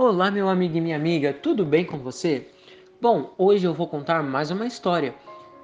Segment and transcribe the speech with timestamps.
[0.00, 2.46] Olá, meu amigo e minha amiga, tudo bem com você?
[3.00, 5.12] Bom, hoje eu vou contar mais uma história.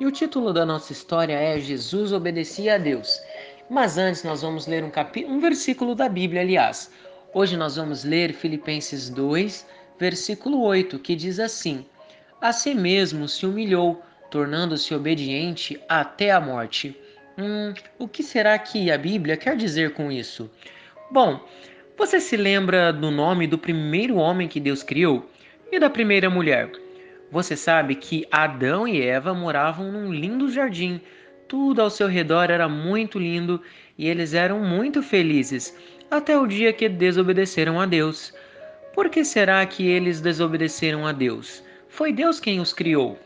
[0.01, 3.23] E o título da nossa história é Jesus obedecia a Deus.
[3.71, 4.91] Mas antes nós vamos ler um,
[5.29, 6.91] um versículo da Bíblia, aliás.
[7.33, 9.65] Hoje nós vamos ler Filipenses 2,
[10.01, 11.87] versículo 8, que diz assim:
[12.41, 17.01] A si mesmo se humilhou, tornando-se obediente até a morte.
[17.39, 20.51] Hum, o que será que a Bíblia quer dizer com isso?
[21.09, 21.39] Bom,
[21.97, 25.31] você se lembra do nome do primeiro homem que Deus criou
[25.71, 26.71] e da primeira mulher?
[27.31, 31.01] Você sabe que Adão e Eva moravam num lindo jardim.
[31.47, 33.61] Tudo ao seu redor era muito lindo
[33.97, 35.77] e eles eram muito felizes,
[36.11, 38.35] até o dia que desobedeceram a Deus.
[38.93, 41.63] Por que será que eles desobedeceram a Deus?
[41.89, 43.19] Foi Deus quem os criou.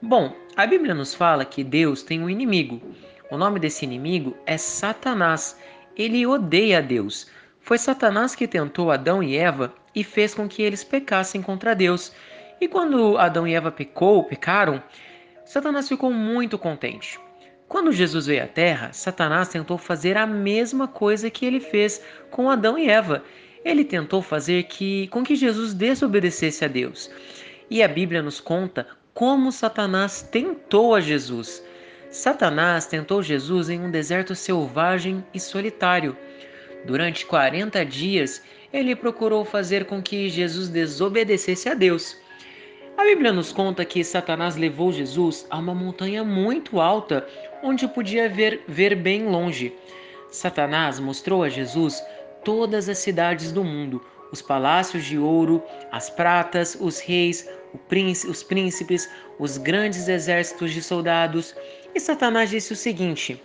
[0.00, 2.80] Bom, a Bíblia nos fala que Deus tem um inimigo.
[3.30, 5.58] O nome desse inimigo é Satanás.
[5.96, 7.26] Ele odeia a Deus.
[7.62, 12.12] Foi Satanás que tentou Adão e Eva e fez com que eles pecassem contra Deus.
[12.60, 14.82] E quando Adão e Eva pecou, pecaram,
[15.44, 17.18] Satanás ficou muito contente.
[17.68, 22.50] Quando Jesus veio à Terra, Satanás tentou fazer a mesma coisa que ele fez com
[22.50, 23.24] Adão e Eva.
[23.64, 27.10] Ele tentou fazer que, com que Jesus desobedecesse a Deus.
[27.70, 31.64] E a Bíblia nos conta como Satanás tentou a Jesus.
[32.10, 36.16] Satanás tentou Jesus em um deserto selvagem e solitário.
[36.84, 42.16] Durante 40 dias, ele procurou fazer com que Jesus desobedecesse a Deus.
[42.96, 47.26] A Bíblia nos conta que Satanás levou Jesus a uma montanha muito alta,
[47.62, 49.72] onde podia ver, ver bem longe.
[50.30, 52.02] Satanás mostrou a Jesus
[52.44, 57.48] todas as cidades do mundo, os palácios de ouro, as pratas, os reis,
[58.28, 61.54] os príncipes, os grandes exércitos de soldados.
[61.94, 63.40] E Satanás disse o seguinte: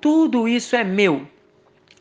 [0.00, 1.26] Tudo isso é meu,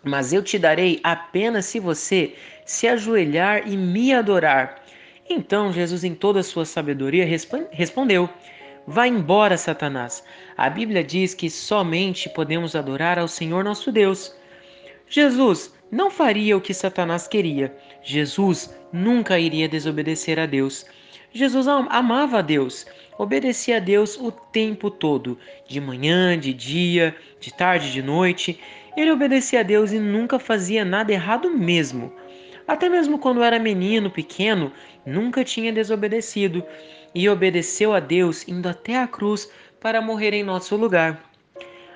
[0.08, 4.82] mas eu te darei apenas se você se ajoelhar e me adorar.
[5.30, 7.26] Então Jesus, em toda a sua sabedoria,
[7.72, 8.30] respondeu:
[8.86, 10.24] Vá embora, Satanás.
[10.56, 14.34] A Bíblia diz que somente podemos adorar ao Senhor nosso Deus.
[15.10, 17.76] Jesus não faria o que Satanás queria.
[18.02, 20.86] Jesus nunca iria desobedecer a Deus.
[21.34, 22.86] Jesus amava a Deus,
[23.18, 28.60] obedecia a Deus o tempo todo, de manhã, de dia, de tarde, de noite.
[28.98, 32.12] Ele obedecia a Deus e nunca fazia nada errado mesmo.
[32.68, 34.72] Até mesmo quando era menino, pequeno,
[35.06, 36.66] nunca tinha desobedecido
[37.14, 41.22] e obedeceu a Deus indo até a cruz para morrer em nosso lugar.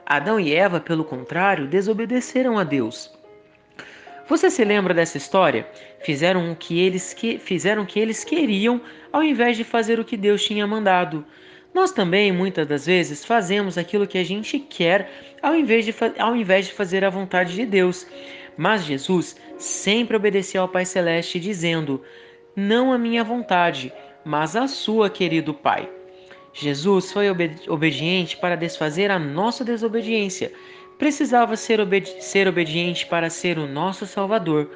[0.06, 3.12] Adão e Eva, pelo contrário, desobedeceram a Deus.
[4.30, 5.68] Você se lembra dessa história?
[6.04, 8.80] Fizeram o que eles que fizeram o que eles queriam
[9.12, 11.26] ao invés de fazer o que Deus tinha mandado.
[11.74, 15.10] Nós também, muitas das vezes, fazemos aquilo que a gente quer
[15.42, 18.06] ao invés de, ao invés de fazer a vontade de Deus.
[18.58, 22.02] Mas Jesus sempre obedeceu ao Pai Celeste, dizendo:
[22.56, 23.92] Não a minha vontade,
[24.26, 25.90] mas a sua, querido Pai.
[26.54, 27.28] Jesus foi
[27.70, 30.52] obediente para desfazer a nossa desobediência.
[31.00, 34.70] Precisava ser, obedi ser obediente para ser o nosso Salvador.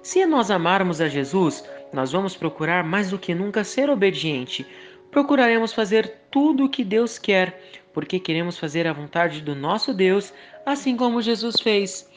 [0.00, 4.64] Se nós amarmos a Jesus, nós vamos procurar mais do que nunca ser obediente
[5.18, 7.60] procuraremos fazer tudo o que Deus quer,
[7.92, 10.32] porque queremos fazer a vontade do nosso Deus,
[10.64, 12.08] assim como Jesus fez.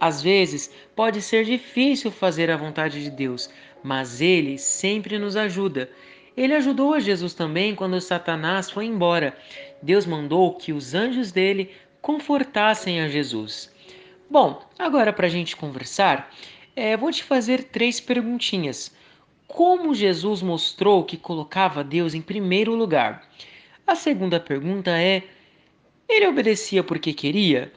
[0.00, 3.48] Às vezes, pode ser difícil fazer a vontade de Deus,
[3.84, 5.88] mas Ele sempre nos ajuda.
[6.36, 9.36] Ele ajudou a Jesus também quando Satanás foi embora.
[9.80, 11.70] Deus mandou que os anjos dele
[12.02, 13.72] confortassem a Jesus.
[14.28, 16.28] Bom, agora para a gente conversar,
[16.74, 18.92] é, vou te fazer três perguntinhas
[19.52, 23.28] como Jesus mostrou que colocava Deus em primeiro lugar?
[23.84, 25.24] A segunda pergunta é:
[26.08, 27.72] ele obedecia porque queria?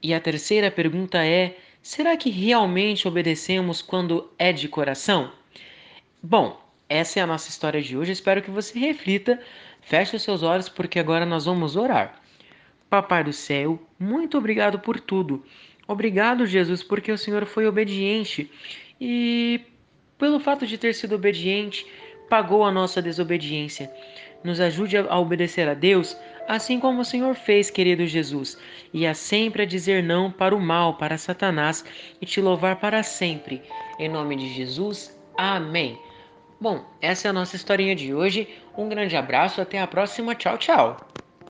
[0.00, 5.32] E a terceira pergunta é: será que realmente obedecemos quando é de coração?
[6.22, 8.12] Bom, essa é a nossa história de hoje.
[8.12, 9.40] Espero que você reflita.
[9.80, 12.22] Feche os seus olhos porque agora nós vamos orar.
[12.88, 15.44] Papai do céu, muito obrigado por tudo.
[15.88, 18.48] Obrigado, Jesus, porque o Senhor foi obediente
[19.00, 19.60] e
[20.18, 21.86] pelo fato de ter sido obediente,
[22.28, 23.90] pagou a nossa desobediência.
[24.42, 26.16] Nos ajude a obedecer a Deus,
[26.46, 28.58] assim como o Senhor fez, querido Jesus,
[28.92, 31.84] e a sempre a dizer não para o mal, para Satanás,
[32.20, 33.62] e te louvar para sempre.
[33.98, 35.98] Em nome de Jesus, amém.
[36.60, 38.48] Bom, essa é a nossa historinha de hoje.
[38.76, 40.34] Um grande abraço, até a próxima.
[40.34, 41.07] Tchau, tchau.